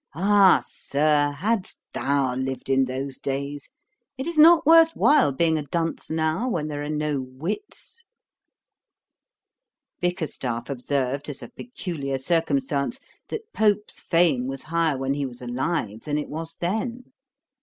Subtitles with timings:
[0.15, 3.69] Ah, Sir, hadst thou lived in those days!
[4.17, 8.03] It is not worth while being a dunce now, when there are no wits.'
[9.99, 15.99] Bickerstaff observed, as a peculiar circumstance, that Pope's fame was higher when he was alive
[16.03, 17.11] than it was then.